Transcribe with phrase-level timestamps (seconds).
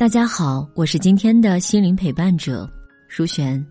[0.00, 2.66] 大家好，我是今天的心灵陪伴者
[3.06, 3.62] 舒璇，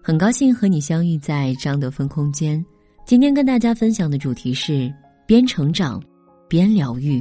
[0.00, 2.64] 很高兴和你相遇在张德芬空间。
[3.04, 4.88] 今天跟大家分享的主题是
[5.26, 6.00] 边成长
[6.48, 7.20] 边疗愈，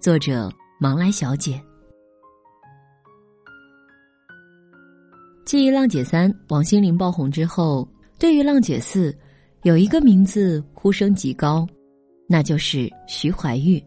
[0.00, 1.60] 作者芒来小姐。
[5.44, 7.86] 继《浪姐三》王心凌爆红之后，
[8.18, 9.12] 对于《浪姐四》，
[9.62, 11.68] 有一个名字呼声极高，
[12.26, 13.84] 那就是徐怀钰。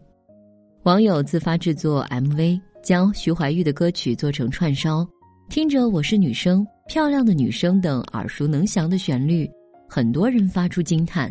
[0.84, 2.60] 网友自发制作 MV。
[2.88, 5.06] 将徐怀钰的歌曲做成串烧，
[5.50, 9.46] 听着“我是女生”“漂亮的女生”等耳熟能详的旋律，
[9.86, 11.30] 很多人发出惊叹。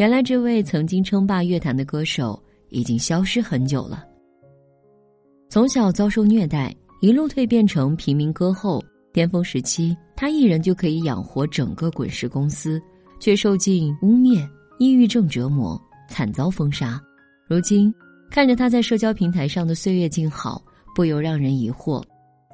[0.00, 4.04] 原来，这位曾经称霸乐坛的歌手已经消失很久了。
[5.48, 8.82] 从小遭受虐待，一路蜕变成平民歌后，
[9.12, 12.82] 巅峰时期他一人就可以养活整个滚石公司，
[13.20, 14.44] 却受尽污蔑、
[14.80, 17.00] 抑郁症折磨，惨遭封杀。
[17.46, 17.94] 如今。
[18.30, 20.62] 看着他在社交平台上的岁月静好，
[20.94, 22.02] 不由让人疑惑：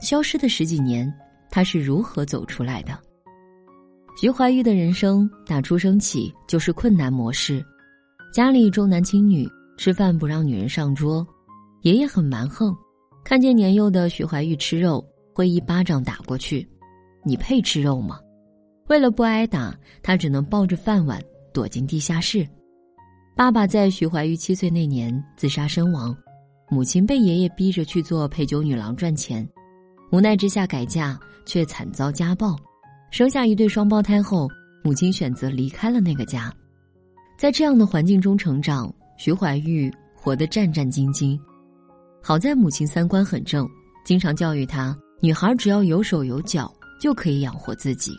[0.01, 1.13] 消失的十几年，
[1.51, 2.99] 他是如何走出来的？
[4.17, 7.65] 徐怀钰的人生打出生起就是困难模式，
[8.33, 11.27] 家里重男轻女，吃饭不让女人上桌，
[11.83, 12.75] 爷爷很蛮横，
[13.25, 16.67] 看见年幼的徐怀钰吃肉，会一巴掌打过去
[17.27, 18.21] ：“你配吃肉吗？”
[18.89, 21.21] 为了不挨打，他只能抱着饭碗
[21.53, 22.47] 躲进地下室。
[23.37, 26.17] 爸爸在徐怀钰七岁那年自杀身亡，
[26.71, 29.45] 母亲被爷爷逼着去做陪酒女郎赚钱，
[30.13, 32.57] 无奈之下改嫁，却惨遭家暴，
[33.11, 34.49] 生下一对双胞胎后，
[34.85, 36.53] 母亲选择离开了那个家，
[37.37, 41.37] 在这样的环境中成长，徐怀钰活得战战兢兢。
[42.23, 43.69] 好在母亲三观很正，
[44.05, 48.13] 经常教育他：女孩只要有手有脚就可以养活自己。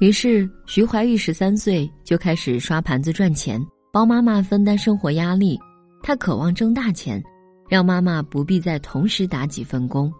[0.00, 3.62] 于是，徐怀钰十三岁就开始刷盘子赚钱。
[3.92, 5.60] 帮妈妈分担生活压力，
[6.02, 7.22] 他渴望挣大钱，
[7.68, 10.10] 让妈妈不必再同时打几份工，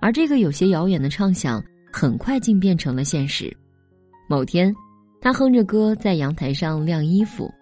[0.00, 3.54] 而这个有些遥远的畅想，很快竟变成了现实。
[4.26, 4.74] 某天，
[5.20, 7.52] 他哼着歌在阳台上晾衣服，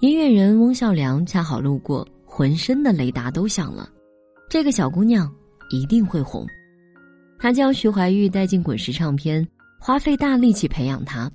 [0.00, 3.88] 音乐人翁孝良恰好路过，浑身的雷达都响了，
[4.48, 5.28] 这个小姑娘
[5.72, 6.46] 一定会红。
[7.40, 9.44] 他将徐怀钰带进滚石唱片，
[9.80, 11.28] 花费大力气培养她。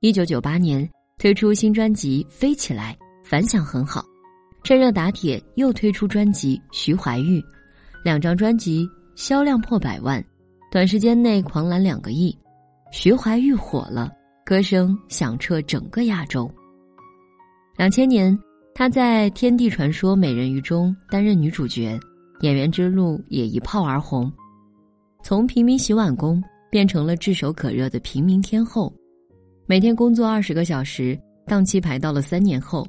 [0.00, 0.90] 一九九八年。
[1.18, 2.94] 推出新专辑《飞起来》，
[3.26, 4.04] 反响很好，
[4.62, 7.40] 趁热打铁又推出专辑《徐怀钰》，
[8.04, 10.22] 两张专辑销量破百万，
[10.70, 12.36] 短时间内狂揽两个亿，
[12.92, 14.12] 徐怀钰火了，
[14.44, 16.50] 歌声响彻整个亚洲。
[17.78, 18.38] 两千年，
[18.74, 21.98] 她在《天地传说美人鱼》中担任女主角，
[22.42, 24.30] 演员之路也一炮而红，
[25.22, 28.92] 从平民洗碗工变成了炙手可热的平民天后。
[29.68, 32.86] 每天工作二十个小时，档期排到了三年后，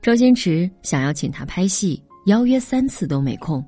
[0.00, 3.64] 周星驰想要请他拍戏，邀约三次都没空。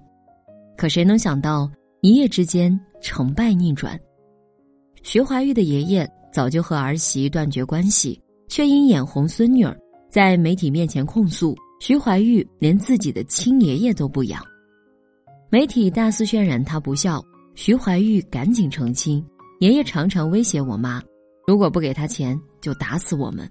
[0.77, 1.69] 可谁能想到
[2.03, 3.99] 一夜之间成败逆转？
[5.03, 9.77] 徐怀钰的爷爷早就和儿媳断绝关系，却因眼红孙女儿，
[10.09, 14.41] 在媒体面前控诉徐怀钰连自己的亲爷爷都不养。
[15.51, 17.21] 媒体大肆渲染他不孝，
[17.57, 19.21] 徐怀钰赶紧澄清：
[19.59, 21.03] 爷爷常常威胁我妈。
[21.47, 23.49] 如果不给他钱，就打死我们。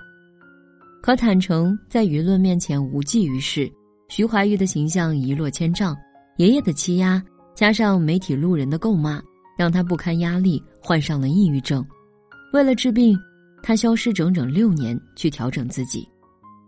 [1.02, 3.72] 可坦诚在舆论面前无济于事，
[4.10, 5.98] 徐怀钰的形象一落千丈。
[6.38, 7.22] 爷爷的欺压，
[7.54, 9.22] 加上媒体路人的诟骂，
[9.58, 11.86] 让他不堪压力，患上了抑郁症。
[12.54, 13.18] 为了治病，
[13.62, 16.08] 他消失整整六年去调整自己。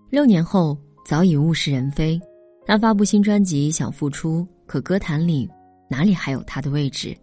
[0.10, 2.20] 六年后，早已物是人非。
[2.66, 5.50] 他发布新专辑，想复出，可歌坛里
[5.90, 7.16] 哪里还有他的位置？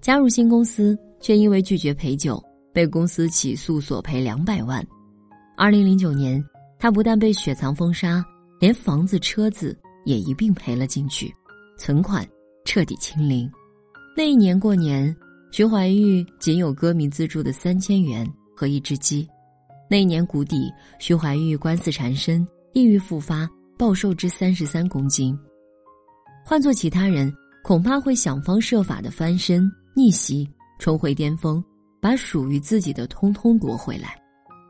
[0.00, 2.42] 加入新公司，却因为拒绝陪酒。
[2.74, 4.84] 被公司起诉索赔两百万。
[5.56, 6.44] 二零零九年，
[6.78, 8.22] 他不但被雪藏封杀，
[8.58, 11.32] 连房子、车子也一并赔了进去，
[11.78, 12.28] 存款
[12.64, 13.48] 彻底清零。
[14.16, 15.14] 那一年过年，
[15.52, 19.26] 徐怀钰仅有歌迷资助的三千元和一只鸡。
[19.88, 20.68] 那一年谷底，
[20.98, 23.48] 徐怀钰官司缠身，抑郁复发，
[23.78, 25.38] 暴瘦至三十三公斤。
[26.44, 27.32] 换做其他人，
[27.62, 30.48] 恐怕会想方设法的翻身逆袭，
[30.80, 31.64] 重回巅峰。
[32.04, 34.14] 把属于自己的通通夺回来，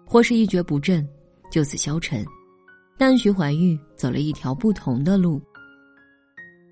[0.06, 1.04] 或是一蹶不振，
[1.50, 2.24] 就此消沉。
[2.96, 5.42] 但徐怀钰走了一条不同的路。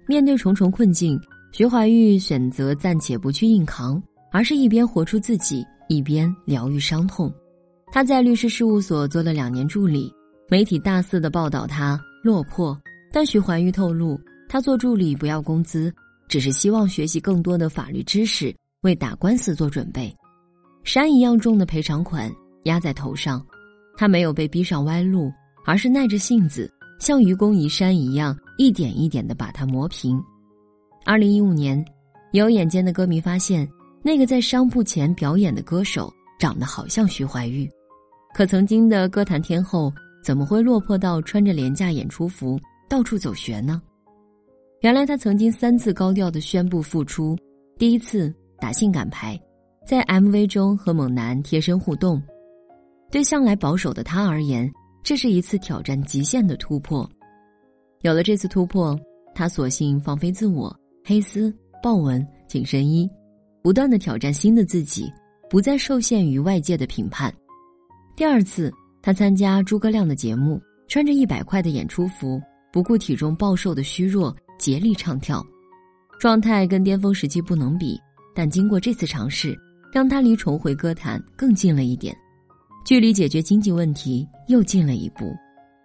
[0.06, 1.20] 面对重重困境，
[1.50, 4.00] 徐怀钰选择暂且不去硬扛，
[4.30, 7.34] 而是一边活出自己，一边疗愈伤痛。
[7.90, 10.14] 他在律师事务所做了两年助理，
[10.48, 12.80] 媒体大肆的报道他落魄，
[13.10, 14.16] 但徐怀钰透露，
[14.48, 15.92] 他做助理不要工资，
[16.28, 20.16] 只是希望学习更多的法律知识，为打官司做准备。
[20.84, 22.30] 山一样重的赔偿款
[22.64, 23.44] 压在头上，
[23.96, 25.32] 他没有被逼上歪路，
[25.64, 30.22] 而是耐着性子，像愚公移山一样，一点一点的把它磨平。
[31.04, 31.84] 二零一五年，
[32.32, 33.68] 有眼尖的歌迷发现，
[34.02, 37.68] 那个在商铺前表演的歌手长得好像徐怀钰，
[38.34, 39.92] 可曾经的歌坛天后
[40.24, 42.58] 怎么会落魄到穿着廉价演出服
[42.88, 43.80] 到处走穴呢？
[44.80, 47.36] 原来他曾经三次高调的宣布复出，
[47.78, 49.40] 第一次打性感牌，
[49.84, 52.22] 在 MV 中和猛男贴身互动，
[53.10, 54.70] 对向来保守的他而言，
[55.02, 57.08] 这是一次挑战极限的突破。
[58.02, 58.98] 有了这次突破，
[59.34, 60.74] 他索性放飞自我。
[61.04, 61.52] 黑丝、
[61.82, 63.10] 豹纹、紧身衣，
[63.60, 65.12] 不断的挑战新的自己，
[65.50, 67.34] 不再受限于外界的评判。
[68.14, 72.40] 第二次，他参加诸葛亮的节目，穿着一百块的演出服，
[72.72, 75.44] 不顾体重暴瘦的虚弱，竭力唱跳，
[76.20, 77.98] 状态跟巅峰时期不能比。
[78.32, 79.58] 但经过这次尝试，
[79.92, 82.16] 让他离重回歌坛更近了一点，
[82.82, 85.36] 距离解决经济问题又近了一步。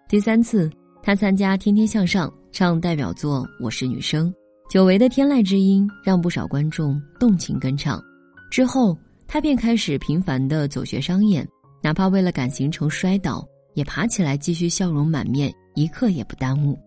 [0.07, 0.71] 第三次，
[1.03, 4.31] 他参加《天天向上》，唱代表作《我是女生》。
[4.69, 8.01] 久违的天籁之音让不少观众动情跟唱，
[8.49, 11.45] 之后他便开始频繁的走穴商演，
[11.83, 16.79] 哪怕为了赶行程摔倒，也爬起来继续笑容满面，一刻也不耽误。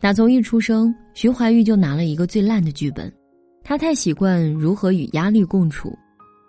[0.00, 3.12] 打从一出生，徐怀钰就拿了一个最烂的剧本，
[3.64, 5.92] 他太习惯如何与压力共处，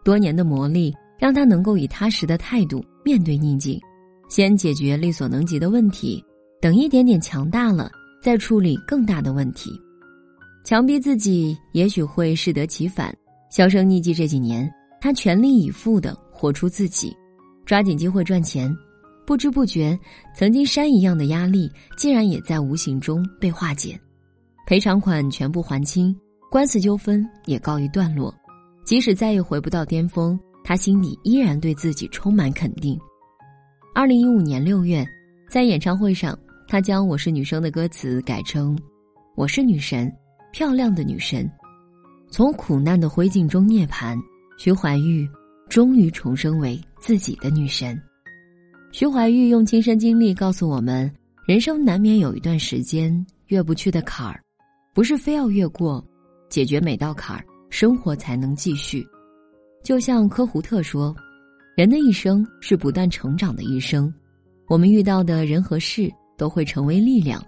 [0.03, 3.79] 多年的磨砺让他能够以踏实的态度面对逆境，
[4.29, 6.23] 先解决力所能及的问题，
[6.59, 9.71] 等一点点强大了，再处理更大的问题。
[10.63, 13.15] 强逼自己，也许会适得其反。
[13.49, 14.71] 销声匿迹这几年，
[15.01, 17.15] 他全力以赴的活出自己，
[17.65, 18.73] 抓紧机会赚钱。
[19.25, 19.97] 不知不觉，
[20.35, 23.99] 曾经山一样的压力，竟然也在无形中被化解。
[24.65, 26.15] 赔偿款全部还清，
[26.49, 28.33] 官司纠纷也告一段落。
[28.83, 32.99] 即使再也回不到巅峰，他心里依然对自己充满肯定。
[33.93, 35.05] 二零一五年六月，
[35.49, 36.37] 在演唱会上，
[36.67, 38.77] 他将《我是女生》的歌词改成
[39.35, 40.07] 《我是女神》。
[40.53, 41.49] 漂亮的女神，
[42.29, 44.19] 从苦难的灰烬中涅槃，
[44.57, 45.25] 徐怀钰
[45.69, 47.97] 终于重生为自己的女神。
[48.91, 51.09] 徐怀钰用亲身经历告诉我们：
[51.47, 54.43] 人生难免有一段时间越不去的坎儿，
[54.93, 56.05] 不是非要越过，
[56.49, 59.03] 解决每道坎儿，生活才能继续。
[59.83, 61.15] 就像科胡特说
[61.75, 64.13] ：“人的一生是不断成长的一生，
[64.67, 67.43] 我们遇到的人和事都会成为力量，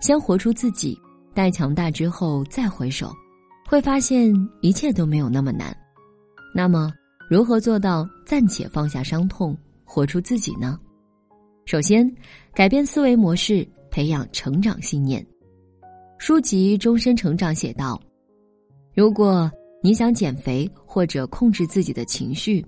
[0.00, 0.98] 先活出自己。”
[1.32, 3.12] 待强大之后再回首，
[3.68, 4.32] 会发现
[4.62, 5.76] 一切都没有那么难。
[6.54, 6.90] 那么，
[7.28, 10.80] 如何做到暂且放下伤痛，活出自己呢？
[11.66, 12.10] 首先，
[12.54, 15.24] 改变思维模式，培养成长信念。
[16.16, 18.00] 书籍《终身成长》写道
[18.96, 19.50] ：“如果
[19.86, 22.66] 你想减肥或者控制自己的情绪，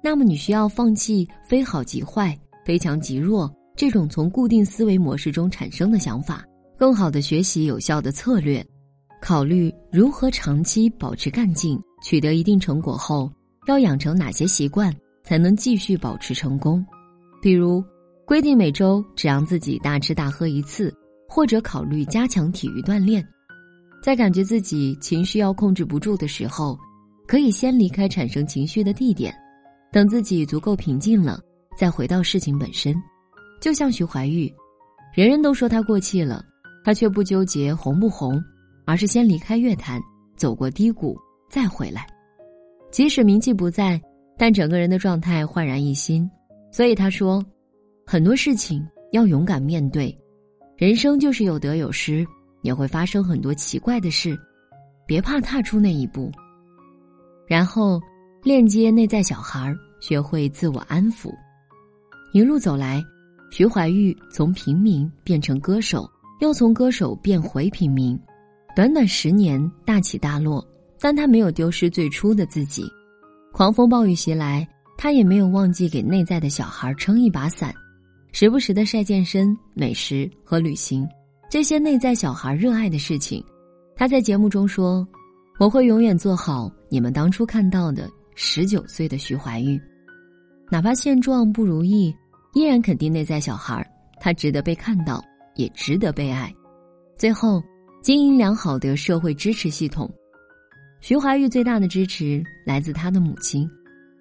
[0.00, 6.44] 那么你需要放弃‘非好即坏，非强即弱’这种从固定思维模式中产生的想法。”
[6.78, 8.64] 更好的学习有效的策略，
[9.20, 13.28] 考虑如何长期保持干劲，取得一定成果后，
[13.66, 16.86] 要养成哪些习惯才能继续保持成功？
[17.42, 17.82] 比如，
[18.24, 20.94] 规定每周只让自己大吃大喝一次，
[21.28, 23.26] 或者考虑加强体育锻炼。
[24.02, 26.78] 在感觉自己情绪要控制不住的时候，
[27.26, 29.34] 可以先离开产生情绪的地点，
[29.92, 31.40] 等自己足够平静了，
[31.76, 32.94] 再回到事情本身。
[33.60, 34.52] 就像徐怀钰，
[35.14, 36.44] 人人都说他过气了。
[36.82, 38.42] 他却不纠结红不红，
[38.86, 40.00] 而是先离开乐坛，
[40.34, 41.14] 走过低谷，
[41.50, 42.06] 再回来。
[42.90, 44.00] 即使名气不在，
[44.38, 46.26] 但整个人的状态焕然一新。
[46.72, 47.44] 所以他说，
[48.06, 50.18] 很多事情要勇敢面对，
[50.78, 52.26] 人生就是有得有失，
[52.62, 54.38] 也会发生很多奇怪的事，
[55.06, 56.30] 别怕踏出那一步。
[57.48, 58.00] 然后
[58.42, 61.32] 链接内在小孩，学会自我安抚。
[62.32, 63.02] 一路走来，
[63.50, 66.08] 徐怀钰从平民变成歌手。
[66.40, 68.18] 又从歌手变回平民，
[68.74, 70.66] 短短十年大起大落，
[70.98, 72.82] 但他没有丢失最初的自己。
[73.52, 77.74] 狂风暴雨袭来，他也没有忘记给内在的小孩撑一把伞，
[78.32, 81.06] 时不时的晒健身、美食和旅行，
[81.50, 83.44] 这些内在小孩热爱的事情。
[83.96, 85.06] 他在节目中说
[85.58, 89.78] ：“我会永远做好你们当初看到的十九岁的徐怀钰，
[90.70, 92.14] 哪怕现状不如意，
[92.54, 93.84] 依然肯定内在小孩，
[94.20, 95.22] 他值得被看到。”
[95.56, 96.54] 也值得被爱。
[97.18, 97.62] 最后，
[98.00, 100.10] 经营良好的社会支持系统，
[101.00, 103.68] 徐怀钰最大的支持来自他的母亲。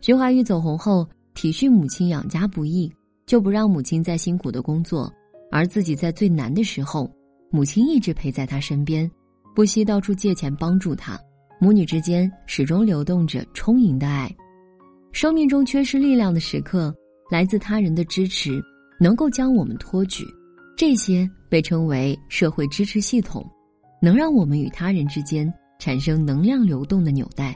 [0.01, 2.91] 徐怀钰走红后，体恤母亲养家不易，
[3.25, 5.09] 就不让母亲再辛苦的工作，
[5.50, 7.09] 而自己在最难的时候，
[7.51, 9.10] 母亲一直陪在他身边，
[9.56, 11.20] 不惜到处借钱帮助他。
[11.60, 14.34] 母女之间始终流动着充盈的爱。
[15.12, 16.94] 生命中缺失力量的时刻，
[17.29, 18.62] 来自他人的支持，
[19.00, 20.24] 能够将我们托举。
[20.77, 23.46] 这些被称为社会支持系统，
[24.01, 27.56] 能让我们与他人之间产生能量流动的纽带。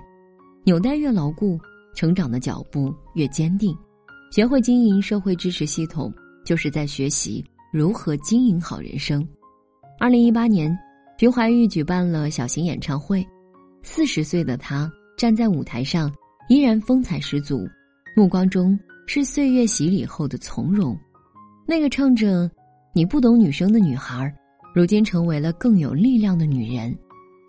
[0.66, 1.60] 纽带越牢固。
[1.96, 3.72] 成长的脚步越坚定，
[4.32, 6.12] 学会经营社会支持系统，
[6.44, 9.24] 就是在学习如何经营好人生。
[10.00, 10.78] 二零一八年，
[11.18, 13.26] 徐怀钰举办了小型演唱会，
[13.84, 16.12] 四十岁的她站在舞台上，
[16.50, 17.68] 依然风采十足，
[18.16, 20.98] 目光中是岁月洗礼后的从容。
[21.66, 22.50] 那个唱着
[22.94, 24.34] “你不懂女生”的女孩，
[24.76, 26.94] 如今成为了更有力量的女人。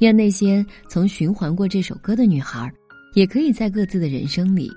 [0.00, 2.70] 愿那些曾循环过这首歌的女孩。
[3.14, 4.68] 也可以在各自的人生里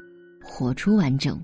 [0.44, 1.44] 活出完整。